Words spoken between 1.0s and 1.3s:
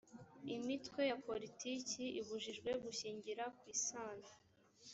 ya